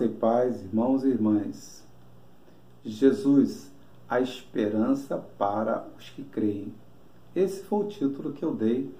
Graça 0.00 0.04
e 0.04 0.16
paz, 0.16 0.62
irmãos 0.62 1.04
e 1.04 1.08
irmãs. 1.08 1.84
Jesus, 2.82 3.70
a 4.08 4.18
esperança 4.18 5.18
para 5.36 5.86
os 5.98 6.08
que 6.08 6.22
creem. 6.22 6.72
Esse 7.36 7.62
foi 7.64 7.84
o 7.84 7.88
título 7.88 8.32
que 8.32 8.42
eu 8.42 8.54
dei 8.54 8.90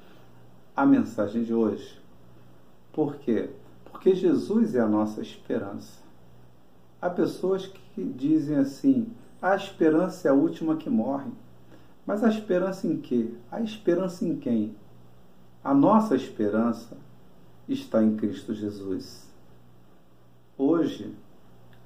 à 0.77 0.85
mensagem 0.85 1.43
de 1.43 1.55
hoje. 1.55 1.99
Por 2.93 3.17
quê? 3.17 3.49
Porque 3.87 4.15
Jesus 4.15 4.75
é 4.75 4.81
a 4.81 4.87
nossa 4.87 5.23
esperança. 5.23 6.03
Há 7.01 7.09
pessoas 7.09 7.67
que 7.67 8.05
dizem 8.05 8.57
assim: 8.59 9.09
a 9.41 9.57
esperança 9.57 10.29
é 10.29 10.31
a 10.31 10.35
última 10.35 10.77
que 10.77 10.91
morre. 10.91 11.31
Mas 12.05 12.23
a 12.23 12.29
esperança 12.29 12.87
em 12.87 12.99
quê? 12.99 13.33
A 13.51 13.63
esperança 13.63 14.27
em 14.27 14.37
quem? 14.37 14.77
A 15.65 15.73
nossa 15.73 16.15
esperança 16.15 16.95
está 17.67 18.03
em 18.03 18.17
Cristo 18.17 18.53
Jesus. 18.53 19.30
Hoje 20.63 21.17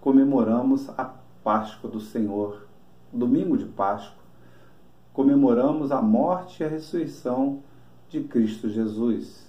comemoramos 0.00 0.88
a 0.98 1.04
Páscoa 1.44 1.88
do 1.88 2.00
Senhor, 2.00 2.66
domingo 3.12 3.56
de 3.56 3.66
Páscoa. 3.66 4.24
Comemoramos 5.12 5.92
a 5.92 6.02
morte 6.02 6.60
e 6.60 6.66
a 6.66 6.68
ressurreição 6.68 7.62
de 8.08 8.24
Cristo 8.24 8.68
Jesus. 8.68 9.48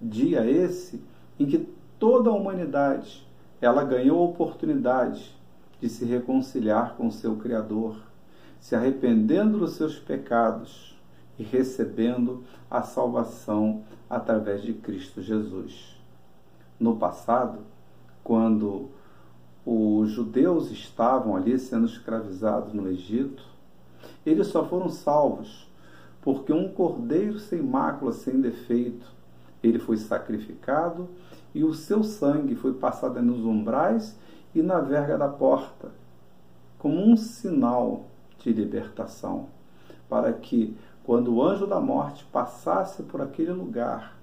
Dia 0.00 0.50
esse 0.50 1.04
em 1.38 1.44
que 1.44 1.68
toda 1.98 2.30
a 2.30 2.32
humanidade 2.32 3.22
ela 3.60 3.84
ganhou 3.84 4.22
a 4.22 4.30
oportunidade 4.30 5.36
de 5.78 5.90
se 5.90 6.06
reconciliar 6.06 6.94
com 6.96 7.10
seu 7.10 7.36
Criador, 7.36 8.00
se 8.58 8.74
arrependendo 8.74 9.58
dos 9.58 9.72
seus 9.72 9.98
pecados 9.98 10.98
e 11.38 11.42
recebendo 11.42 12.44
a 12.70 12.80
salvação 12.80 13.84
através 14.08 14.62
de 14.62 14.72
Cristo 14.72 15.20
Jesus. 15.20 15.94
No 16.80 16.96
passado, 16.96 17.75
quando 18.26 18.88
os 19.64 20.10
judeus 20.10 20.72
estavam 20.72 21.36
ali 21.36 21.56
sendo 21.60 21.86
escravizados 21.86 22.72
no 22.74 22.88
Egito, 22.88 23.44
eles 24.26 24.48
só 24.48 24.66
foram 24.66 24.88
salvos 24.88 25.70
porque 26.20 26.52
um 26.52 26.68
cordeiro 26.68 27.38
sem 27.38 27.62
mácula, 27.62 28.10
sem 28.10 28.40
defeito, 28.40 29.06
ele 29.62 29.78
foi 29.78 29.96
sacrificado 29.96 31.08
e 31.54 31.62
o 31.62 31.72
seu 31.72 32.02
sangue 32.02 32.56
foi 32.56 32.74
passado 32.74 33.22
nos 33.22 33.44
umbrais 33.44 34.18
e 34.52 34.60
na 34.60 34.80
verga 34.80 35.16
da 35.16 35.28
porta, 35.28 35.92
como 36.80 37.00
um 37.00 37.16
sinal 37.16 38.06
de 38.40 38.52
libertação, 38.52 39.46
para 40.08 40.32
que, 40.32 40.76
quando 41.04 41.32
o 41.32 41.40
anjo 41.44 41.64
da 41.64 41.80
morte 41.80 42.26
passasse 42.32 43.04
por 43.04 43.20
aquele 43.20 43.52
lugar 43.52 44.16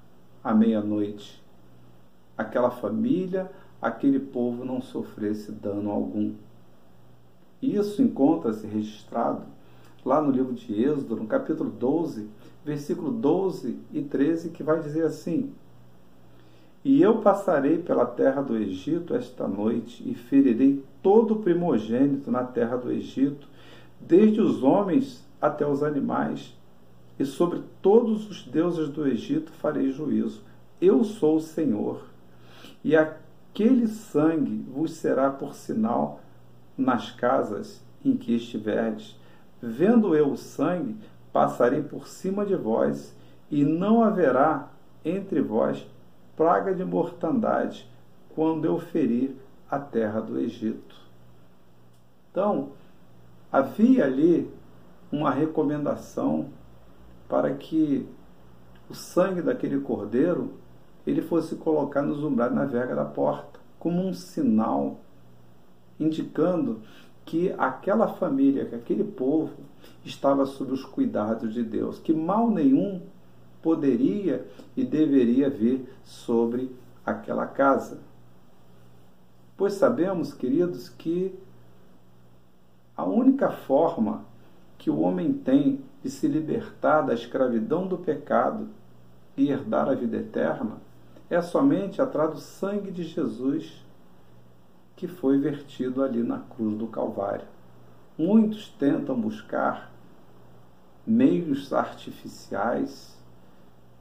à 0.44 0.54
meia-noite, 0.54 1.42
aquela 2.38 2.70
família 2.70 3.50
aquele 3.84 4.20
povo 4.20 4.64
não 4.64 4.82
sofresse 4.82 5.52
dano 5.52 5.92
algum. 5.92 6.32
Isso 7.62 8.02
encontra-se 8.02 8.66
registrado 8.66 9.44
lá 10.06 10.22
no 10.22 10.32
livro 10.32 10.54
de 10.54 10.82
Êxodo, 10.82 11.18
no 11.18 11.28
capítulo 11.28 11.70
12, 11.70 12.30
versículo 12.64 13.12
12 13.12 13.78
e 13.92 14.02
13, 14.02 14.50
que 14.52 14.64
vai 14.64 14.80
dizer 14.82 15.04
assim: 15.04 15.52
E 16.84 17.02
eu 17.02 17.18
passarei 17.18 17.78
pela 17.78 18.06
terra 18.06 18.42
do 18.42 18.56
Egito 18.56 19.14
esta 19.14 19.48
noite 19.48 20.02
e 20.10 20.16
ferirei 20.16 20.82
todo 21.02 21.34
o 21.34 21.40
primogênito 21.42 22.32
na 22.32 22.44
terra 22.46 22.78
do 22.78 22.90
Egito, 22.90 23.48
desde 24.00 24.40
os 24.40 24.64
homens 24.64 25.26
até 25.42 25.68
os 25.68 25.84
animais, 25.84 26.56
e 27.20 27.26
sobre 27.26 27.62
todos 27.82 28.30
os 28.30 28.44
deuses 28.44 28.88
do 28.88 29.06
Egito 29.06 29.52
farei 29.52 29.92
juízo. 29.92 30.42
Eu 30.80 31.04
sou 31.04 31.36
o 31.36 31.42
Senhor. 31.42 32.14
E 32.84 32.98
a 32.98 33.06
aquele 33.54 33.88
sangue 33.88 34.66
vos 34.68 34.94
será 34.94 35.30
por 35.30 35.54
sinal 35.54 36.22
nas 36.76 37.12
casas 37.12 37.86
em 38.04 38.18
que 38.18 38.36
estiverdes. 38.36 39.16
Vendo 39.62 40.16
eu 40.16 40.32
o 40.32 40.38
sangue, 40.38 40.98
passarei 41.32 41.84
por 41.84 42.08
cima 42.08 42.44
de 42.48 42.56
vós, 42.56 43.16
e 43.52 43.64
não 43.64 44.04
haverá 44.04 44.72
entre 45.06 45.40
vós 45.40 45.86
praga 46.36 46.74
de 46.74 46.84
mortandade 46.84 47.88
quando 48.34 48.66
eu 48.66 48.80
ferir 48.80 49.36
a 49.70 49.78
terra 49.78 50.20
do 50.20 50.40
Egito. 50.40 50.96
Então, 52.32 52.72
havia 53.52 54.06
ali 54.06 54.52
uma 55.12 55.30
recomendação 55.30 56.48
para 57.30 57.54
que 57.54 58.10
o 58.90 58.96
sangue 58.96 59.44
daquele 59.44 59.80
cordeiro 59.80 60.56
ele 61.06 61.22
fosse 61.22 61.56
colocar 61.56 62.02
nos 62.02 62.24
umbrais 62.24 62.54
na 62.54 62.66
verga 62.66 62.96
da 62.96 63.06
porta, 63.06 63.60
como 63.80 64.02
um 64.02 64.14
sinal 64.14 65.00
indicando 66.00 66.82
que 67.26 67.54
aquela 67.58 68.08
família, 68.08 68.66
que 68.66 68.76
aquele 68.76 69.04
povo 69.04 69.54
estava 70.04 70.46
sob 70.46 70.74
os 70.74 70.84
cuidados 70.84 71.54
de 71.54 71.64
Deus, 71.64 72.00
que 72.00 72.14
mal 72.14 72.50
nenhum 72.50 73.02
poderia 73.62 74.46
e 74.76 74.84
deveria 74.84 75.50
vir 75.50 75.88
sobre 76.04 76.72
aquela 77.06 77.46
casa. 77.46 78.00
Pois 79.56 79.74
sabemos, 79.74 80.34
queridos, 80.34 80.90
que 80.90 81.34
a 82.96 83.06
única 83.06 83.50
forma 83.50 84.26
que 84.78 84.90
o 84.90 85.00
homem 85.00 85.32
tem 85.32 85.82
de 86.04 86.10
se 86.10 86.28
libertar 86.28 87.02
da 87.02 87.14
escravidão 87.14 87.88
do 87.88 87.98
pecado 87.98 88.68
e 89.38 89.50
herdar 89.50 89.88
a 89.88 89.94
vida 89.94 90.18
eterna 90.18 90.78
é 91.34 91.42
somente 91.42 92.02
atrás 92.02 92.32
do 92.32 92.40
sangue 92.40 92.92
de 92.92 93.04
Jesus 93.04 93.84
que 94.96 95.08
foi 95.08 95.38
vertido 95.38 96.04
ali 96.04 96.22
na 96.22 96.40
cruz 96.40 96.78
do 96.78 96.88
Calvário. 96.88 97.48
Muitos 98.18 98.70
tentam 98.70 99.20
buscar 99.20 99.92
meios 101.06 101.74
artificiais, 101.74 103.18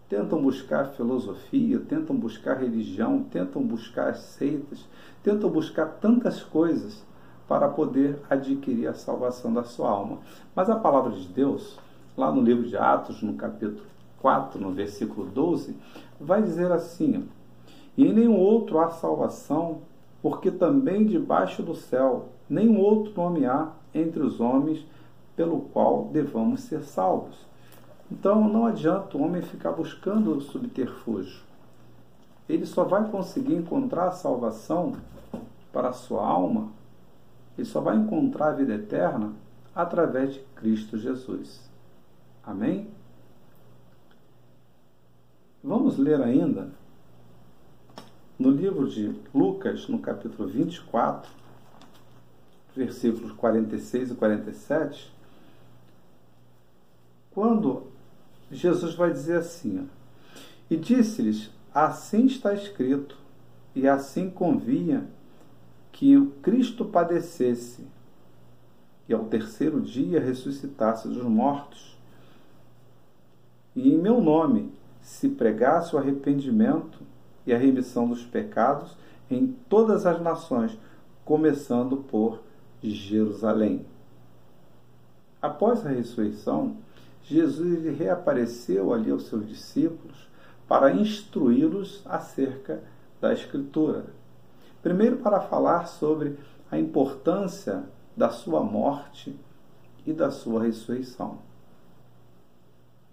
tentam 0.08 0.42
buscar 0.42 0.90
filosofia, 0.90 1.80
tentam 1.80 2.14
buscar 2.14 2.58
religião, 2.58 3.22
tentam 3.22 3.62
buscar 3.62 4.14
seitas, 4.14 4.86
tentam 5.22 5.48
buscar 5.48 5.86
tantas 5.86 6.42
coisas 6.42 7.02
para 7.48 7.68
poder 7.68 8.18
adquirir 8.28 8.86
a 8.86 8.94
salvação 8.94 9.52
da 9.52 9.64
sua 9.64 9.88
alma. 9.88 10.18
Mas 10.54 10.68
a 10.68 10.76
palavra 10.76 11.12
de 11.12 11.26
Deus, 11.28 11.78
lá 12.16 12.30
no 12.30 12.42
livro 12.42 12.68
de 12.68 12.76
Atos, 12.76 13.22
no 13.22 13.34
capítulo 13.34 13.86
4, 14.20 14.60
no 14.60 14.72
versículo 14.72 15.26
12, 15.26 15.76
vai 16.24 16.42
dizer 16.42 16.70
assim: 16.72 17.28
E 17.96 18.06
em 18.06 18.12
nenhum 18.12 18.38
outro 18.38 18.78
há 18.78 18.90
salvação, 18.90 19.82
porque 20.20 20.50
também 20.50 21.04
debaixo 21.04 21.62
do 21.62 21.74
céu 21.74 22.28
nenhum 22.48 22.78
outro 22.80 23.12
nome 23.16 23.46
há 23.46 23.72
entre 23.94 24.22
os 24.22 24.40
homens 24.40 24.86
pelo 25.34 25.60
qual 25.72 26.04
devamos 26.12 26.60
ser 26.62 26.84
salvos. 26.84 27.36
Então 28.10 28.46
não 28.48 28.66
adianta 28.66 29.16
o 29.16 29.22
homem 29.22 29.42
ficar 29.42 29.72
buscando 29.72 30.40
subterfúgio. 30.40 31.42
Ele 32.48 32.66
só 32.66 32.84
vai 32.84 33.08
conseguir 33.10 33.54
encontrar 33.54 34.08
a 34.08 34.12
salvação 34.12 34.94
para 35.72 35.88
a 35.88 35.92
sua 35.92 36.26
alma, 36.26 36.68
ele 37.56 37.66
só 37.66 37.80
vai 37.80 37.96
encontrar 37.96 38.48
a 38.48 38.52
vida 38.52 38.74
eterna 38.74 39.32
através 39.74 40.34
de 40.34 40.40
Cristo 40.54 40.98
Jesus. 40.98 41.70
Amém? 42.44 42.88
Vamos 45.64 45.96
ler 45.96 46.20
ainda 46.20 46.70
no 48.36 48.50
livro 48.50 48.88
de 48.88 49.14
Lucas, 49.32 49.86
no 49.86 50.00
capítulo 50.00 50.48
24, 50.48 51.30
versículos 52.74 53.30
46 53.30 54.10
e 54.10 54.14
47, 54.16 55.12
quando 57.30 57.86
Jesus 58.50 58.94
vai 58.94 59.12
dizer 59.12 59.36
assim: 59.38 59.88
E 60.68 60.76
disse-lhes: 60.76 61.50
Assim 61.72 62.26
está 62.26 62.52
escrito, 62.52 63.16
e 63.72 63.86
assim 63.86 64.28
convinha 64.28 65.06
que 65.92 66.16
o 66.16 66.32
Cristo 66.42 66.84
padecesse 66.84 67.86
e 69.08 69.14
ao 69.14 69.26
terceiro 69.26 69.80
dia 69.80 70.18
ressuscitasse 70.18 71.06
dos 71.06 71.22
mortos. 71.22 71.96
E 73.76 73.94
em 73.94 73.98
meu 73.98 74.20
nome 74.20 74.72
se 75.02 75.28
pregasse 75.28 75.94
o 75.94 75.98
arrependimento 75.98 77.00
e 77.46 77.52
a 77.52 77.58
remissão 77.58 78.08
dos 78.08 78.24
pecados 78.24 78.96
em 79.30 79.48
todas 79.68 80.06
as 80.06 80.20
nações, 80.20 80.78
começando 81.24 81.96
por 81.96 82.40
Jerusalém. 82.82 83.84
Após 85.40 85.84
a 85.84 85.90
ressurreição, 85.90 86.76
Jesus 87.24 87.84
reapareceu 87.96 88.92
ali 88.92 89.10
aos 89.10 89.26
seus 89.26 89.46
discípulos 89.48 90.28
para 90.68 90.92
instruí-los 90.92 92.02
acerca 92.04 92.82
da 93.20 93.32
Escritura. 93.32 94.06
Primeiro, 94.82 95.18
para 95.18 95.40
falar 95.40 95.86
sobre 95.86 96.38
a 96.70 96.78
importância 96.78 97.84
da 98.16 98.30
sua 98.30 98.62
morte 98.62 99.38
e 100.06 100.12
da 100.12 100.30
sua 100.30 100.62
ressurreição. 100.62 101.38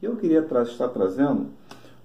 Eu 0.01 0.15
queria 0.15 0.39
estar 0.39 0.87
trazendo 0.89 1.49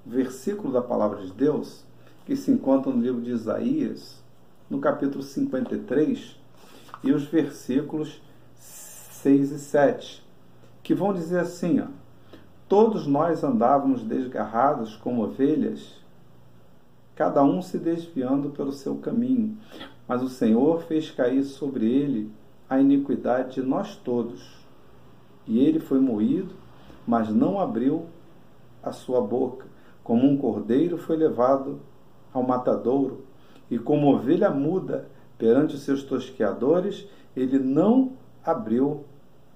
versículo 0.04 0.72
da 0.72 0.82
palavra 0.82 1.20
de 1.22 1.32
Deus 1.32 1.84
que 2.26 2.36
se 2.36 2.50
encontra 2.50 2.92
no 2.92 3.00
livro 3.00 3.20
de 3.20 3.30
Isaías, 3.30 4.22
no 4.68 4.78
capítulo 4.78 5.22
53 5.22 6.38
e 7.02 7.12
os 7.12 7.24
versículos 7.24 8.20
6 8.56 9.52
e 9.52 9.58
7, 9.58 10.26
que 10.82 10.94
vão 10.94 11.12
dizer 11.12 11.40
assim: 11.40 11.80
ó, 11.80 11.86
Todos 12.66 13.06
nós 13.06 13.44
andávamos 13.44 14.02
desgarrados 14.02 14.96
como 14.96 15.22
ovelhas, 15.22 16.02
cada 17.14 17.44
um 17.44 17.60
se 17.60 17.78
desviando 17.78 18.50
pelo 18.50 18.72
seu 18.72 18.96
caminho, 18.96 19.56
mas 20.08 20.22
o 20.22 20.28
Senhor 20.28 20.82
fez 20.82 21.10
cair 21.10 21.44
sobre 21.44 21.86
ele 21.86 22.32
a 22.68 22.80
iniquidade 22.80 23.54
de 23.54 23.62
nós 23.62 23.96
todos. 23.96 24.64
E 25.46 25.58
ele 25.58 25.78
foi 25.78 26.00
moído, 26.00 26.54
mas 27.06 27.28
não 27.28 27.60
abriu 27.60 28.06
a 28.82 28.92
sua 28.92 29.20
boca. 29.20 29.66
Como 30.04 30.28
um 30.28 30.36
cordeiro 30.36 30.98
foi 30.98 31.16
levado 31.16 31.80
ao 32.32 32.42
matadouro, 32.42 33.24
e 33.70 33.78
como 33.78 34.14
ovelha 34.14 34.50
muda 34.50 35.08
perante 35.38 35.74
os 35.74 35.82
seus 35.82 36.02
tosqueadores, 36.02 37.08
ele 37.34 37.58
não 37.58 38.12
abriu 38.44 39.04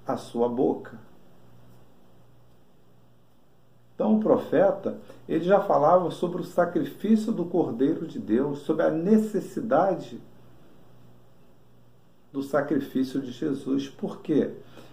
a 0.07 0.17
sua 0.17 0.49
boca. 0.49 0.99
Então 3.95 4.17
o 4.17 4.21
profeta, 4.21 4.97
ele 5.29 5.45
já 5.45 5.61
falava 5.61 6.11
sobre 6.11 6.41
o 6.41 6.45
sacrifício 6.45 7.33
do 7.33 7.45
Cordeiro 7.45 8.07
de 8.07 8.19
Deus, 8.19 8.61
sobre 8.61 8.85
a 8.85 8.91
necessidade 8.91 10.21
do 12.33 12.43
sacrifício 12.43 13.21
de 13.21 13.33
Jesus. 13.33 13.89
Por 13.89 14.21
quê? 14.21 14.53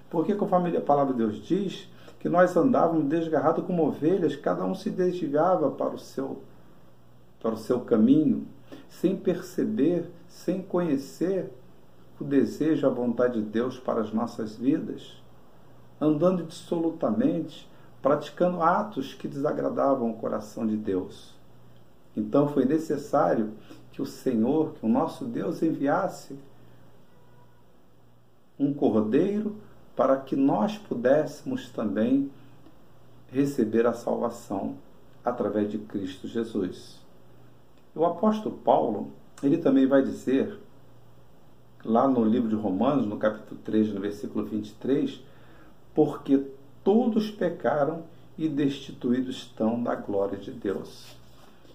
Porque 0.09 0.33
conforme 0.33 0.75
a 0.75 0.81
palavra 0.81 1.13
de 1.13 1.19
Deus 1.19 1.35
diz, 1.35 1.87
que 2.25 2.29
nós 2.29 2.57
andávamos 2.57 3.05
desgarrados 3.05 3.63
como 3.65 3.85
ovelhas, 3.85 4.35
cada 4.35 4.65
um 4.65 4.73
se 4.73 4.89
desviava 4.89 5.69
para 5.69 5.93
o 5.93 5.99
seu 5.99 6.41
para 7.39 7.53
o 7.53 7.57
seu 7.57 7.81
caminho, 7.81 8.47
sem 8.89 9.15
perceber, 9.15 10.09
sem 10.27 10.59
conhecer 10.59 11.51
o 12.19 12.23
desejo, 12.23 12.87
a 12.87 12.89
vontade 12.89 13.39
de 13.39 13.47
Deus 13.47 13.77
para 13.77 14.01
as 14.01 14.11
nossas 14.11 14.55
vidas, 14.55 15.21
andando 16.01 16.41
dissolutamente, 16.41 17.69
praticando 18.01 18.59
atos 18.59 19.13
que 19.13 19.27
desagradavam 19.27 20.09
o 20.09 20.17
coração 20.17 20.65
de 20.65 20.75
Deus. 20.75 21.35
Então 22.17 22.47
foi 22.47 22.65
necessário 22.65 23.51
que 23.91 24.01
o 24.01 24.05
Senhor, 24.07 24.73
que 24.73 24.83
o 24.83 24.89
nosso 24.89 25.25
Deus 25.25 25.61
enviasse 25.61 26.35
um 28.57 28.73
cordeiro 28.73 29.57
para 29.95 30.17
que 30.17 30.35
nós 30.35 30.77
pudéssemos 30.77 31.69
também 31.69 32.29
receber 33.31 33.85
a 33.85 33.93
salvação 33.93 34.75
através 35.23 35.71
de 35.71 35.77
Cristo 35.77 36.27
Jesus. 36.27 36.99
O 37.95 38.05
apóstolo 38.05 38.57
Paulo, 38.57 39.11
ele 39.41 39.57
também 39.57 39.87
vai 39.87 40.03
dizer, 40.03 40.59
lá 41.83 42.07
no 42.07 42.23
livro 42.25 42.49
de 42.49 42.55
Romanos, 42.55 43.05
no 43.05 43.17
capítulo 43.17 43.59
3, 43.63 43.93
no 43.93 44.01
versículo 44.01 44.45
23, 44.45 45.21
porque 45.93 46.45
todos 46.83 47.31
pecaram 47.31 48.03
e 48.37 48.49
destituídos 48.49 49.37
estão 49.37 49.81
da 49.81 49.95
glória 49.95 50.37
de 50.37 50.51
Deus. 50.51 51.15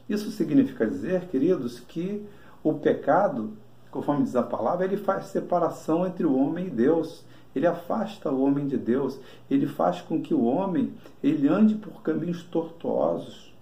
Isso 0.09 0.31
significa 0.31 0.87
dizer, 0.87 1.29
queridos, 1.29 1.81
que 1.81 2.27
o 2.63 2.75
pecado, 2.75 3.53
conforme 3.91 4.25
diz 4.25 4.37
a 4.37 4.43
palavra, 4.43 4.85
ele 4.85 4.97
faz 4.97 5.27
separação 5.27 6.07
entre 6.07 6.27
o 6.27 6.37
homem 6.37 6.67
e 6.67 6.71
Deus. 6.71 7.25
Ele 7.55 7.67
afasta 7.67 8.31
o 8.31 8.43
homem 8.43 8.67
de 8.67 8.77
Deus. 8.77 9.19
Ele 9.51 9.67
faz 9.67 10.01
com 10.01 10.21
que 10.21 10.33
o 10.35 10.45
homem 10.45 10.93
ele 11.23 11.49
ande 11.49 11.75
por 11.75 12.03
caminhos 12.03 12.43
tortuosos. 12.45 13.53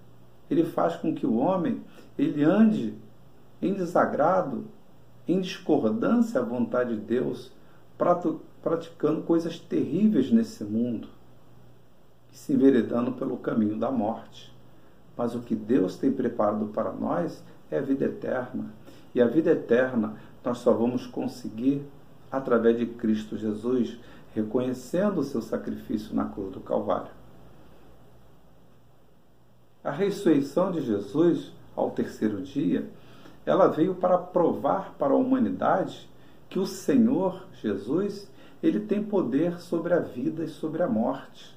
Ele 0.50 0.64
faz 0.64 0.96
com 0.96 1.14
que 1.14 1.26
o 1.26 1.36
homem 1.36 1.82
ele 2.18 2.44
ande 2.44 2.94
em 3.60 3.74
desagrado, 3.74 4.64
em 5.26 5.40
discordância 5.40 6.40
à 6.40 6.44
vontade 6.44 6.94
de 6.94 7.00
Deus, 7.00 7.50
praticando 8.62 9.22
coisas 9.22 9.58
terríveis 9.58 10.30
nesse 10.30 10.64
mundo 10.64 11.08
se 12.38 12.52
enveredando 12.52 13.12
pelo 13.12 13.36
caminho 13.36 13.76
da 13.76 13.90
morte. 13.90 14.54
Mas 15.16 15.34
o 15.34 15.40
que 15.40 15.56
Deus 15.56 15.96
tem 15.96 16.12
preparado 16.12 16.66
para 16.66 16.92
nós 16.92 17.42
é 17.70 17.78
a 17.78 17.82
vida 17.82 18.04
eterna. 18.04 18.66
E 19.14 19.20
a 19.20 19.26
vida 19.26 19.50
eterna 19.50 20.14
nós 20.44 20.58
só 20.58 20.72
vamos 20.72 21.06
conseguir 21.06 21.82
através 22.30 22.78
de 22.78 22.86
Cristo 22.86 23.36
Jesus, 23.36 23.98
reconhecendo 24.34 25.18
o 25.18 25.24
seu 25.24 25.40
sacrifício 25.40 26.14
na 26.14 26.26
cruz 26.26 26.52
do 26.52 26.60
Calvário. 26.60 27.10
A 29.82 29.90
ressurreição 29.90 30.70
de 30.70 30.80
Jesus 30.80 31.52
ao 31.74 31.90
terceiro 31.90 32.42
dia, 32.42 32.88
ela 33.46 33.68
veio 33.68 33.94
para 33.94 34.18
provar 34.18 34.94
para 34.98 35.14
a 35.14 35.16
humanidade 35.16 36.08
que 36.50 36.58
o 36.58 36.66
Senhor 36.66 37.46
Jesus, 37.62 38.30
ele 38.62 38.80
tem 38.80 39.02
poder 39.02 39.60
sobre 39.60 39.94
a 39.94 40.00
vida 40.00 40.44
e 40.44 40.48
sobre 40.48 40.82
a 40.82 40.88
morte. 40.88 41.56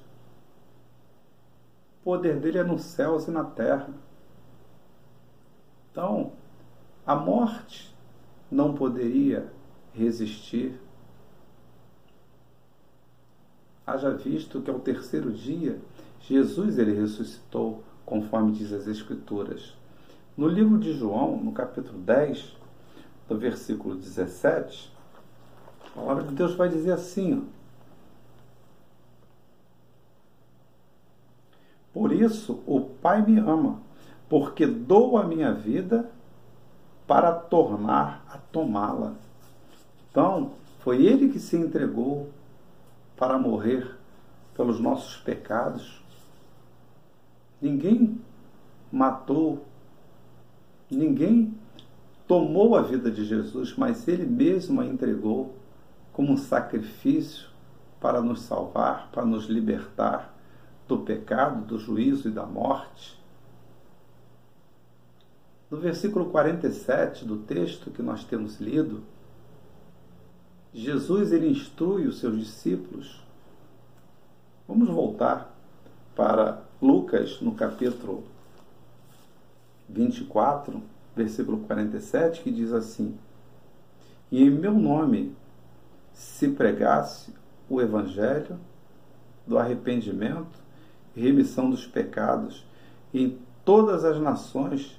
O 2.00 2.04
poder 2.04 2.38
dele 2.38 2.58
é 2.58 2.64
nos 2.64 2.82
céus 2.82 3.26
e 3.26 3.30
na 3.30 3.44
terra. 3.44 3.90
Então, 5.90 6.32
a 7.06 7.14
morte 7.14 7.94
não 8.50 8.74
poderia 8.74 9.52
resistir. 9.94 10.80
Haja 13.86 14.10
visto 14.10 14.60
que 14.60 14.70
ao 14.70 14.78
terceiro 14.78 15.32
dia, 15.32 15.78
Jesus 16.20 16.78
ele 16.78 16.98
ressuscitou, 16.98 17.82
conforme 18.06 18.52
diz 18.52 18.72
as 18.72 18.86
Escrituras. 18.86 19.74
No 20.36 20.48
livro 20.48 20.78
de 20.78 20.92
João, 20.92 21.36
no 21.36 21.52
capítulo 21.52 21.98
10, 21.98 22.56
no 23.28 23.36
versículo 23.38 23.94
17, 23.94 24.92
a 25.86 25.90
palavra 25.90 26.24
de 26.24 26.34
Deus 26.34 26.54
vai 26.54 26.68
dizer 26.68 26.92
assim: 26.92 27.46
Por 31.92 32.12
isso 32.12 32.62
o 32.66 32.80
Pai 32.80 33.20
me 33.20 33.38
ama, 33.38 33.80
porque 34.28 34.66
dou 34.66 35.18
a 35.18 35.24
minha 35.24 35.52
vida 35.52 36.10
para 37.06 37.32
tornar 37.32 38.24
a 38.28 38.38
tomá-la. 38.38 39.14
Então, 40.12 40.52
foi 40.80 41.06
Ele 41.06 41.30
que 41.30 41.40
se 41.40 41.56
entregou 41.56 42.30
para 43.16 43.38
morrer 43.38 43.96
pelos 44.54 44.78
nossos 44.78 45.16
pecados. 45.16 46.02
Ninguém 47.60 48.20
matou, 48.92 49.64
ninguém 50.90 51.54
tomou 52.28 52.76
a 52.76 52.82
vida 52.82 53.10
de 53.10 53.24
Jesus, 53.24 53.74
mas 53.74 54.06
Ele 54.06 54.26
mesmo 54.26 54.82
a 54.82 54.86
entregou 54.86 55.56
como 56.12 56.32
um 56.32 56.36
sacrifício 56.36 57.48
para 57.98 58.20
nos 58.20 58.42
salvar, 58.42 59.08
para 59.10 59.24
nos 59.24 59.46
libertar 59.46 60.36
do 60.86 60.98
pecado, 60.98 61.64
do 61.64 61.78
juízo 61.78 62.28
e 62.28 62.30
da 62.30 62.44
morte. 62.44 63.18
No 65.70 65.78
versículo 65.78 66.26
47 66.26 67.24
do 67.24 67.38
texto 67.38 67.90
que 67.90 68.02
nós 68.02 68.24
temos 68.24 68.60
lido, 68.60 69.02
Jesus 70.72 71.32
ele 71.32 71.48
instrui 71.48 72.06
os 72.06 72.18
seus 72.18 72.38
discípulos. 72.38 73.22
Vamos 74.66 74.88
voltar 74.88 75.54
para 76.16 76.62
Lucas 76.80 77.40
no 77.40 77.54
capítulo 77.54 78.24
24, 79.88 80.82
versículo 81.14 81.58
47, 81.58 82.42
que 82.42 82.50
diz 82.50 82.72
assim: 82.72 83.16
E 84.30 84.42
em 84.42 84.50
meu 84.50 84.72
nome 84.72 85.34
se 86.12 86.48
pregasse 86.48 87.34
o 87.68 87.80
evangelho 87.80 88.58
do 89.46 89.58
arrependimento 89.58 90.62
remissão 91.14 91.68
dos 91.68 91.86
pecados 91.86 92.64
em 93.12 93.38
todas 93.64 94.04
as 94.04 94.18
nações, 94.18 94.98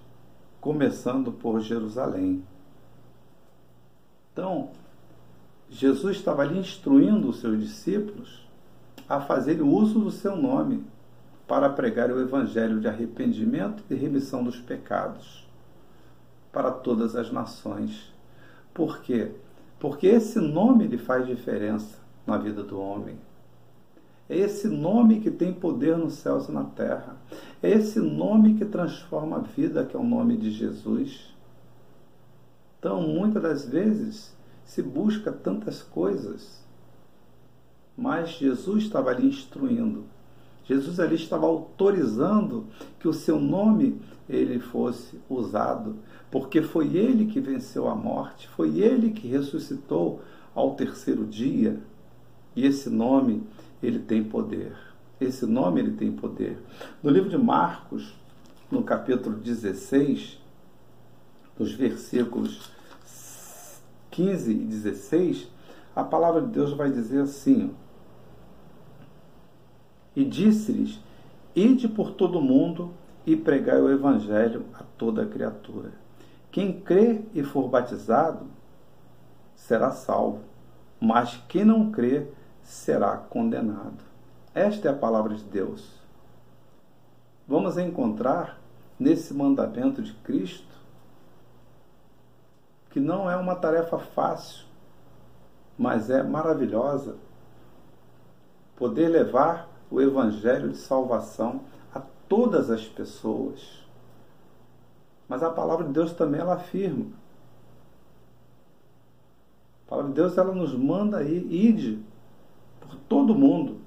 começando 0.61 1.31
por 1.31 1.59
Jerusalém. 1.59 2.43
Então, 4.31 4.69
Jesus 5.73 6.17
estava 6.17 6.43
ali 6.43 6.59
instruindo 6.59 7.27
os 7.27 7.39
seus 7.39 7.59
discípulos 7.59 8.47
a 9.09 9.19
fazer 9.19 9.59
uso 9.59 9.99
do 9.99 10.11
seu 10.11 10.35
nome 10.35 10.83
para 11.47 11.67
pregar 11.67 12.11
o 12.11 12.21
evangelho 12.21 12.79
de 12.79 12.87
arrependimento 12.87 13.83
e 13.89 13.95
remissão 13.95 14.43
dos 14.43 14.59
pecados 14.59 15.47
para 16.51 16.69
todas 16.69 17.15
as 17.15 17.31
nações. 17.31 18.13
Por 18.71 19.01
quê? 19.01 19.31
Porque 19.79 20.05
esse 20.05 20.39
nome 20.39 20.85
lhe 20.85 20.97
faz 20.97 21.25
diferença 21.25 21.97
na 22.25 22.37
vida 22.37 22.61
do 22.61 22.79
homem. 22.79 23.17
É 24.29 24.37
esse 24.37 24.67
nome 24.67 25.21
que 25.21 25.31
tem 25.31 25.51
poder 25.51 25.97
nos 25.97 26.13
céus 26.13 26.47
e 26.49 26.51
na 26.51 26.65
terra. 26.65 27.17
É 27.63 27.71
esse 27.71 27.99
nome 27.99 28.53
que 28.53 28.65
transforma 28.65 29.37
a 29.37 29.41
vida, 29.41 29.83
que 29.83 29.95
é 29.95 29.99
o 29.99 30.03
nome 30.03 30.37
de 30.37 30.51
Jesus. 30.51 31.33
Então, 32.77 33.01
muitas 33.01 33.41
das 33.41 33.65
vezes, 33.67 34.33
se 34.65 34.81
busca 34.81 35.31
tantas 35.31 35.81
coisas, 35.81 36.63
mas 37.97 38.31
Jesus 38.31 38.83
estava 38.83 39.09
ali 39.09 39.27
instruindo 39.27 40.05
Jesus 40.65 40.99
ali 40.99 41.15
estava 41.15 41.45
autorizando 41.45 42.67
que 42.99 43.07
o 43.07 43.13
seu 43.13 43.39
nome 43.39 43.99
ele 44.29 44.59
fosse 44.59 45.19
usado, 45.29 45.97
porque 46.31 46.61
foi 46.61 46.95
ele 46.95 47.25
que 47.25 47.39
venceu 47.39 47.89
a 47.89 47.95
morte, 47.95 48.47
foi 48.47 48.79
ele 48.79 49.11
que 49.11 49.27
ressuscitou 49.27 50.21
ao 50.55 50.75
terceiro 50.75 51.25
dia. 51.25 51.79
E 52.55 52.65
esse 52.65 52.89
nome, 52.89 53.43
ele 53.81 53.99
tem 53.99 54.23
poder. 54.23 54.73
Esse 55.19 55.45
nome 55.45 55.81
ele 55.81 55.91
tem 55.91 56.11
poder. 56.11 56.57
No 57.01 57.09
livro 57.09 57.29
de 57.29 57.37
Marcos, 57.37 58.13
no 58.71 58.83
capítulo 58.83 59.35
16, 59.35 60.39
nos 61.59 61.73
versículos 61.73 62.71
15 64.13 64.51
e 64.51 64.55
16, 64.55 65.51
a 65.95 66.03
palavra 66.03 66.41
de 66.41 66.47
Deus 66.47 66.71
vai 66.73 66.91
dizer 66.91 67.21
assim: 67.21 67.73
E 70.15 70.23
disse-lhes: 70.23 70.99
Ide 71.55 71.87
por 71.87 72.11
todo 72.11 72.37
o 72.37 72.41
mundo 72.41 72.91
e 73.25 73.35
pregai 73.35 73.81
o 73.81 73.89
evangelho 73.89 74.65
a 74.73 74.83
toda 74.97 75.25
criatura. 75.25 75.91
Quem 76.51 76.79
crê 76.79 77.21
e 77.33 77.43
for 77.43 77.67
batizado 77.67 78.45
será 79.55 79.89
salvo, 79.91 80.41
mas 81.01 81.41
quem 81.47 81.65
não 81.65 81.91
crê 81.91 82.27
será 82.61 83.17
condenado. 83.17 84.03
Esta 84.53 84.89
é 84.89 84.91
a 84.91 84.95
palavra 84.95 85.33
de 85.33 85.43
Deus. 85.43 85.99
Vamos 87.47 87.77
encontrar 87.79 88.61
nesse 88.99 89.33
mandamento 89.33 90.03
de 90.03 90.13
Cristo 90.13 90.72
que 92.93 92.99
não 92.99 93.29
é 93.29 93.35
uma 93.35 93.55
tarefa 93.55 93.97
fácil, 93.97 94.65
mas 95.75 96.11
é 96.11 96.21
maravilhosa 96.21 97.15
poder 98.75 99.07
levar 99.07 99.67
o 99.89 99.99
evangelho 99.99 100.69
de 100.69 100.77
salvação 100.77 101.61
a 101.91 101.99
todas 102.29 102.69
as 102.69 102.85
pessoas. 102.85 103.83
Mas 105.27 105.41
a 105.41 105.49
palavra 105.49 105.87
de 105.87 105.91
Deus 105.91 106.13
também 106.13 106.39
ela 106.39 106.53
afirma. 106.53 107.07
A 109.87 109.89
palavra 109.89 110.11
de 110.11 110.15
Deus 110.15 110.37
ela 110.37 110.53
nos 110.53 110.75
manda 110.75 111.23
ir, 111.23 111.51
ide 111.51 111.99
por 112.79 112.95
todo 113.09 113.33
mundo 113.33 113.77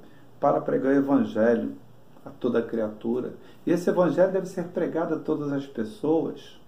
para 0.41 0.61
pregar 0.61 0.93
o 0.93 0.97
evangelho 0.97 1.77
a 2.25 2.31
toda 2.31 2.61
criatura. 2.61 3.35
E 3.65 3.71
esse 3.71 3.89
evangelho 3.89 4.33
deve 4.33 4.47
ser 4.47 4.65
pregado 4.65 5.15
a 5.15 5.19
todas 5.21 5.53
as 5.53 5.65
pessoas. 5.65 6.61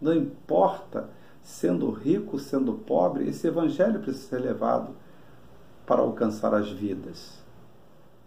Não 0.00 0.14
importa 0.14 1.08
sendo 1.46 1.88
rico, 1.92 2.40
sendo 2.40 2.72
pobre, 2.72 3.28
esse 3.28 3.46
evangelho 3.46 4.00
precisa 4.00 4.26
ser 4.26 4.38
levado 4.40 4.96
para 5.86 6.02
alcançar 6.02 6.52
as 6.52 6.68
vidas. 6.68 7.38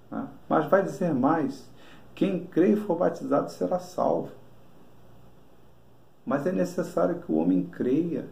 Né? 0.10 0.26
Mas 0.48 0.70
vai 0.70 0.82
dizer 0.82 1.14
mais: 1.14 1.70
quem 2.16 2.46
crê 2.46 2.72
e 2.72 2.76
for 2.78 2.98
batizado 2.98 3.52
será 3.52 3.78
salvo. 3.78 4.30
Mas 6.26 6.48
é 6.48 6.52
necessário 6.54 7.20
que 7.20 7.30
o 7.30 7.36
homem 7.36 7.66
creia 7.66 8.26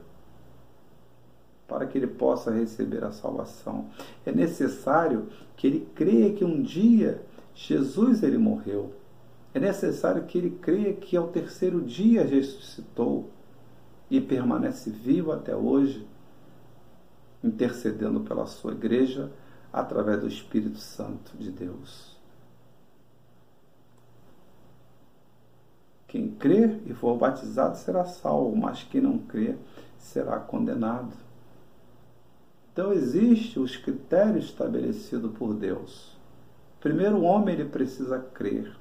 para 1.67 1.86
que 1.86 1.98
ele 1.98 2.08
possa 2.08 2.50
receber 2.50 3.03
a 3.03 3.12
salvação. 3.12 3.88
É 4.25 4.32
necessário 4.32 5.27
que 5.58 5.67
ele 5.67 5.88
creia 5.94 6.32
que 6.32 6.46
um 6.46 6.62
dia 6.62 7.22
Jesus 7.53 8.24
ele 8.24 8.38
morreu. 8.38 8.94
É 9.53 9.60
necessário 9.60 10.24
que 10.24 10.38
ele 10.38 10.51
creia 10.62 10.94
que 10.94 11.17
ao 11.17 11.27
terceiro 11.27 11.82
dia 11.82 12.24
ressuscitou 12.24 13.29
e 14.10 14.22
permanece 14.22 14.90
vivo 14.90 15.32
até 15.32 15.56
hoje, 15.56 16.08
intercedendo 17.44 18.22
pela 18.22 18.46
sua 18.46 18.72
igreja 18.72 19.32
através 19.72 20.22
do 20.22 20.28
Espírito 20.28 20.80
Santo 20.80 21.36
de 21.38 21.52
Deus. 21.52 22.18
Quem 26.08 26.30
crê 26.30 26.80
e 26.86 26.94
for 26.94 27.18
batizado 27.18 27.78
será 27.78 28.06
salvo, 28.06 28.56
mas 28.56 28.84
quem 28.84 29.02
não 29.02 29.18
crê 29.18 29.58
será 30.00 30.40
condenado. 30.40 31.14
Então 32.72 32.94
existe 32.94 33.60
os 33.60 33.76
critérios 33.76 34.46
estabelecidos 34.46 35.36
por 35.38 35.54
Deus. 35.54 36.16
Primeiro, 36.80 37.18
o 37.18 37.24
homem 37.24 37.56
ele 37.56 37.70
precisa 37.70 38.20
crer 38.20 38.74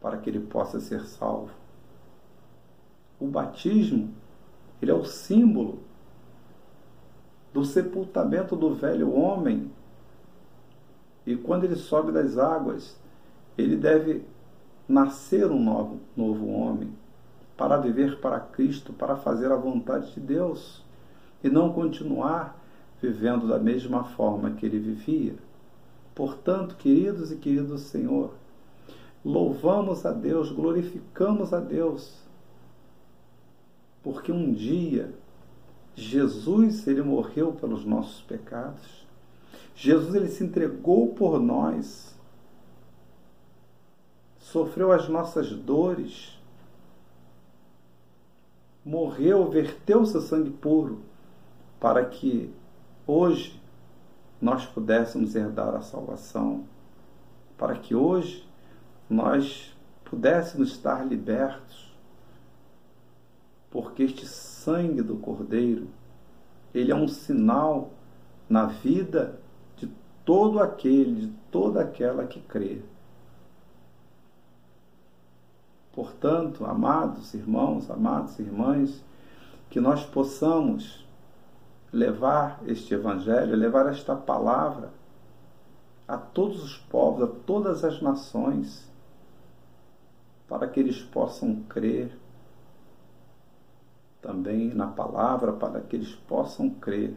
para 0.00 0.16
que 0.16 0.30
ele 0.30 0.40
possa 0.40 0.80
ser 0.80 1.04
salvo. 1.04 1.59
O 3.20 3.26
batismo, 3.26 4.08
ele 4.80 4.90
é 4.90 4.94
o 4.94 5.04
símbolo 5.04 5.80
do 7.52 7.64
sepultamento 7.64 8.56
do 8.56 8.74
velho 8.74 9.12
homem. 9.12 9.70
E 11.26 11.36
quando 11.36 11.64
ele 11.64 11.76
sobe 11.76 12.10
das 12.12 12.38
águas, 12.38 12.98
ele 13.58 13.76
deve 13.76 14.24
nascer 14.88 15.50
um 15.50 15.62
novo, 15.62 16.00
novo 16.16 16.48
homem 16.48 16.92
para 17.56 17.76
viver 17.76 18.18
para 18.20 18.40
Cristo, 18.40 18.92
para 18.92 19.16
fazer 19.16 19.52
a 19.52 19.56
vontade 19.56 20.14
de 20.14 20.20
Deus 20.20 20.82
e 21.44 21.50
não 21.50 21.72
continuar 21.72 22.58
vivendo 23.02 23.46
da 23.46 23.58
mesma 23.58 24.04
forma 24.04 24.52
que 24.52 24.64
ele 24.64 24.78
vivia. 24.78 25.34
Portanto, 26.14 26.76
queridos 26.76 27.30
e 27.30 27.36
queridos 27.36 27.82
Senhor, 27.82 28.32
louvamos 29.24 30.06
a 30.06 30.10
Deus, 30.10 30.50
glorificamos 30.50 31.52
a 31.52 31.60
Deus 31.60 32.29
porque 34.02 34.32
um 34.32 34.52
dia 34.52 35.12
Jesus 35.94 36.86
ele 36.86 37.02
morreu 37.02 37.52
pelos 37.52 37.84
nossos 37.84 38.22
pecados. 38.22 39.06
Jesus 39.74 40.14
ele 40.14 40.28
se 40.28 40.44
entregou 40.44 41.14
por 41.14 41.40
nós. 41.40 42.18
Sofreu 44.38 44.92
as 44.92 45.08
nossas 45.08 45.50
dores. 45.50 46.38
Morreu, 48.84 49.48
verteu 49.50 50.06
seu 50.06 50.20
sangue 50.20 50.50
puro 50.50 51.02
para 51.78 52.04
que 52.04 52.52
hoje 53.06 53.60
nós 54.40 54.66
pudéssemos 54.66 55.34
herdar 55.34 55.74
a 55.74 55.82
salvação, 55.82 56.64
para 57.58 57.74
que 57.74 57.94
hoje 57.94 58.46
nós 59.08 59.74
pudéssemos 60.04 60.70
estar 60.70 61.06
libertos 61.06 61.89
porque 63.70 64.02
este 64.02 64.26
sangue 64.26 65.02
do 65.02 65.16
Cordeiro, 65.16 65.88
ele 66.74 66.90
é 66.90 66.94
um 66.94 67.06
sinal 67.06 67.90
na 68.48 68.66
vida 68.66 69.38
de 69.76 69.88
todo 70.24 70.58
aquele, 70.58 71.26
de 71.26 71.32
toda 71.50 71.80
aquela 71.80 72.26
que 72.26 72.40
crê. 72.40 72.82
Portanto, 75.92 76.64
amados 76.64 77.34
irmãos, 77.34 77.90
amadas 77.90 78.38
irmãs, 78.38 79.02
que 79.68 79.80
nós 79.80 80.04
possamos 80.04 81.06
levar 81.92 82.60
este 82.66 82.94
evangelho, 82.94 83.56
levar 83.56 83.86
esta 83.86 84.14
palavra 84.14 84.90
a 86.06 86.16
todos 86.16 86.62
os 86.62 86.76
povos, 86.76 87.22
a 87.22 87.26
todas 87.46 87.84
as 87.84 88.00
nações, 88.02 88.88
para 90.48 90.66
que 90.66 90.80
eles 90.80 91.00
possam 91.02 91.62
crer 91.68 92.19
também 94.20 94.68
na 94.74 94.86
palavra 94.86 95.52
para 95.52 95.80
que 95.80 95.96
eles 95.96 96.14
possam 96.28 96.70
crer 96.70 97.14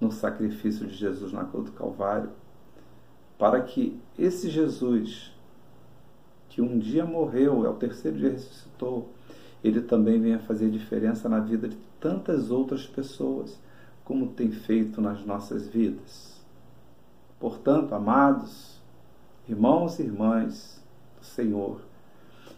no 0.00 0.10
sacrifício 0.10 0.86
de 0.86 0.94
Jesus 0.94 1.32
na 1.32 1.44
cruz 1.44 1.66
do 1.66 1.72
Calvário, 1.72 2.30
para 3.38 3.60
que 3.62 4.00
esse 4.18 4.50
Jesus, 4.50 5.32
que 6.48 6.60
um 6.60 6.78
dia 6.78 7.04
morreu, 7.04 7.66
ao 7.66 7.74
terceiro 7.74 8.18
dia 8.18 8.30
ressuscitou, 8.30 9.08
ele 9.62 9.80
também 9.80 10.20
venha 10.20 10.40
fazer 10.40 10.70
diferença 10.70 11.28
na 11.28 11.38
vida 11.38 11.68
de 11.68 11.76
tantas 12.00 12.50
outras 12.50 12.86
pessoas, 12.86 13.58
como 14.04 14.28
tem 14.28 14.50
feito 14.50 15.00
nas 15.00 15.24
nossas 15.24 15.68
vidas. 15.68 16.42
Portanto, 17.38 17.94
amados, 17.94 18.80
irmãos 19.48 19.98
e 19.98 20.02
irmãs 20.02 20.82
do 21.18 21.24
Senhor, 21.24 21.80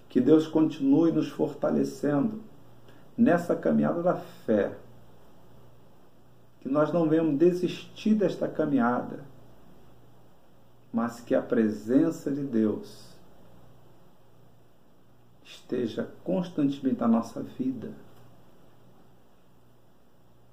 que 0.09 0.21
Deus 0.21 0.47
continue 0.47 1.13
nos 1.13 1.29
fortalecendo 1.29 2.41
nessa 3.17 3.55
caminhada 3.55 4.03
da 4.03 4.15
fé. 4.15 4.77
Que 6.61 6.69
nós 6.69 6.93
não 6.93 7.09
venhamos 7.09 7.39
desistir 7.39 8.15
desta 8.15 8.49
caminhada, 8.49 9.21
mas 10.93 11.21
que 11.21 11.35
a 11.35 11.43
presença 11.43 12.31
de 12.31 12.43
Deus 12.43 13.15
esteja 15.45 16.09
constantemente 16.25 17.01
na 17.01 17.09
nossa 17.09 17.43
vida. 17.43 17.93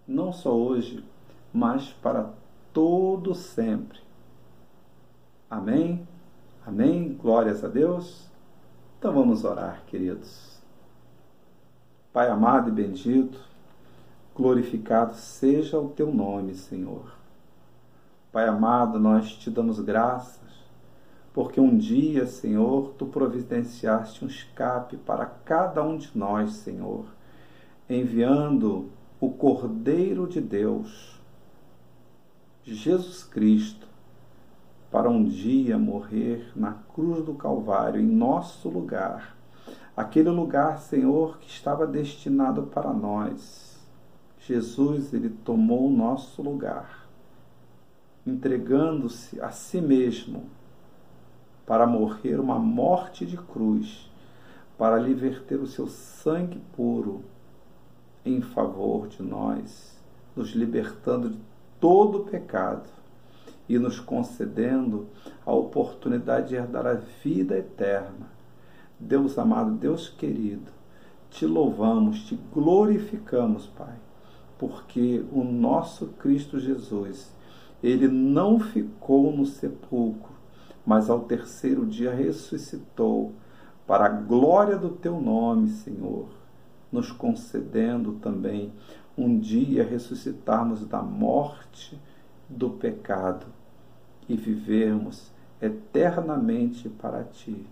Não 0.08 0.34
só 0.34 0.53
hoje, 0.53 1.03
mas 1.53 1.89
para 2.01 2.34
todo 2.74 3.34
sempre. 3.34 4.00
Amém? 5.50 6.08
Amém? 6.65 7.13
Glórias 7.13 7.63
a 7.63 7.68
Deus. 7.68 8.30
Então 9.00 9.13
vamos 9.13 9.44
orar, 9.44 9.84
queridos. 9.88 10.61
Pai 12.13 12.30
amado 12.30 12.68
e 12.68 12.74
bendito, 12.74 13.39
glorificado 14.36 15.15
seja 15.15 15.80
o 15.80 15.88
teu 15.88 16.13
nome, 16.13 16.56
Senhor. 16.56 17.15
Pai 18.34 18.50
amado, 18.50 19.00
nós 19.00 19.32
te 19.32 19.50
damos 19.50 19.80
graças, 19.80 20.51
porque 21.34 21.62
um 21.62 21.77
dia, 21.77 22.25
Senhor, 22.25 22.96
tu 22.98 23.06
providenciaste 23.06 24.25
um 24.25 24.27
escape 24.27 24.98
para 24.98 25.25
cada 25.25 25.82
um 25.82 25.96
de 25.96 26.12
nós, 26.13 26.51
Senhor, 26.56 27.06
enviando 27.89 28.89
o 29.18 29.30
Cordeiro 29.30 30.27
de 30.27 30.41
Deus, 30.41 31.18
Jesus 32.62 33.24
Cristo, 33.24 33.88
para 34.91 35.10
um 35.10 35.24
dia 35.24 35.77
morrer 35.77 36.51
na 36.58 36.74
cruz 36.94 37.24
do 37.24 37.36
Calvário 37.36 38.01
em 38.01 38.06
nosso 38.06 38.68
lugar. 38.68 39.40
Aquele 40.01 40.31
lugar, 40.31 40.79
Senhor, 40.79 41.38
que 41.38 41.48
estava 41.48 41.86
destinado 41.86 42.63
para 42.63 42.91
nós. 42.91 43.79
Jesus, 44.39 45.13
ele 45.13 45.29
tomou 45.29 45.88
o 45.88 45.96
nosso 45.96 46.41
lugar, 46.41 47.08
entregando-se 48.25 49.39
a 49.39 49.51
si 49.51 49.79
mesmo 49.79 50.50
para 51.67 51.86
morrer 51.86 52.39
uma 52.39 52.58
morte 52.58 53.27
de 53.27 53.38
cruz, 53.38 54.10
para 54.75 54.98
lhe 54.98 55.13
verter 55.13 55.60
o 55.60 55.67
seu 55.67 55.86
sangue 55.86 56.60
puro 56.75 57.24
em 58.25 58.41
favor 58.41 59.08
de 59.08 59.22
nós, 59.22 60.01
nos 60.36 60.55
libertando 60.55 61.29
de 61.29 61.39
todo 61.79 62.22
o 62.22 62.25
pecado 62.25 62.89
e 63.70 63.77
nos 63.77 64.00
concedendo 64.00 65.05
a 65.46 65.53
oportunidade 65.53 66.50
de 66.50 66.55
herdar 66.55 66.88
a 66.88 66.96
vida 66.96 67.55
eterna. 67.55 68.40
Deus 69.01 69.38
amado, 69.39 69.72
Deus 69.72 70.10
querido, 70.10 70.72
te 71.31 71.46
louvamos, 71.46 72.20
te 72.25 72.39
glorificamos, 72.53 73.65
Pai, 73.65 73.96
porque 74.60 75.25
o 75.31 75.43
nosso 75.43 76.08
Cristo 76.20 76.60
Jesus, 76.60 77.34
ele 77.81 78.08
não 78.08 78.60
ficou 78.60 79.36
no 79.36 79.46
sepulcro, 79.46 80.31
mas 80.86 81.10
ao 81.10 81.22
terceiro 81.22 81.86
dia 81.86 82.13
ressuscitou 82.13 83.34
para 83.88 84.05
a 84.05 84.10
glória 84.10 84.77
do 84.77 84.89
teu 84.89 85.20
nome, 85.20 85.70
Senhor, 85.70 86.29
nos 86.91 87.12
concedendo 87.12 88.13
também 88.22 88.72
um 89.17 89.39
dia 89.39 89.84
ressuscitarmos 89.84 90.86
da 90.86 91.01
morte 91.01 92.00
do 92.48 92.70
pecado 92.70 93.48
e 94.29 94.36
vivermos 94.36 95.31
eternamente 95.60 96.88
para 96.88 97.24
ti. 97.24 97.65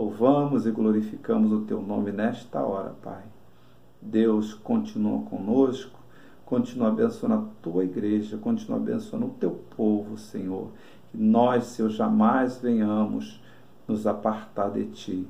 Louvamos 0.00 0.64
e 0.64 0.70
glorificamos 0.70 1.52
o 1.52 1.60
teu 1.60 1.82
nome 1.82 2.10
nesta 2.10 2.62
hora, 2.62 2.94
Pai. 3.02 3.22
Deus 4.00 4.54
continua 4.54 5.20
conosco, 5.24 6.00
continua 6.46 6.88
abençoando 6.88 7.34
a 7.34 7.44
tua 7.60 7.84
igreja, 7.84 8.38
continua 8.38 8.78
abençoando 8.78 9.26
o 9.26 9.34
teu 9.38 9.60
povo, 9.76 10.16
Senhor. 10.16 10.68
Que 11.10 11.18
nós, 11.18 11.64
Senhor, 11.64 11.90
jamais 11.90 12.56
venhamos 12.56 13.42
nos 13.86 14.06
apartar 14.06 14.70
de 14.70 14.86
ti, 14.86 15.28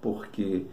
porque, 0.00 0.64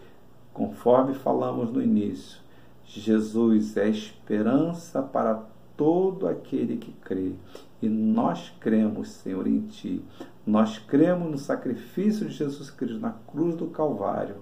conforme 0.54 1.14
falamos 1.14 1.70
no 1.70 1.84
início, 1.84 2.40
Jesus 2.86 3.76
é 3.76 3.90
esperança 3.90 5.02
para 5.02 5.44
todo 5.76 6.30
aquele 6.30 6.78
que 6.78 6.94
crê. 6.94 7.34
E 7.82 7.90
nós 7.90 8.54
cremos, 8.62 9.10
Senhor, 9.10 9.46
em 9.48 9.60
Ti. 9.60 10.02
Nós 10.48 10.80
cremos 10.80 11.30
no 11.30 11.38
sacrifício 11.38 12.26
de 12.26 12.34
Jesus 12.34 12.72
Cristo 12.72 13.02
na 13.02 13.12
cruz 13.12 13.54
do 13.54 13.68
Calvário. 13.68 14.38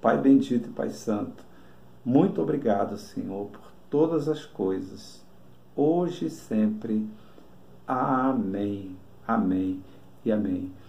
Pai 0.00 0.16
bendito 0.16 0.70
e 0.70 0.72
Pai 0.72 0.88
santo, 0.88 1.44
muito 2.02 2.40
obrigado, 2.40 2.96
Senhor, 2.96 3.48
por 3.48 3.72
todas 3.90 4.26
as 4.26 4.46
coisas, 4.46 5.22
hoje 5.76 6.26
e 6.26 6.30
sempre. 6.30 7.06
Amém, 7.86 8.96
amém 9.26 9.82
e 10.24 10.32
amém. 10.32 10.72